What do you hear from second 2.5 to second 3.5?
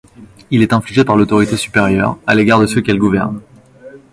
de ceux qu'elle gouverne.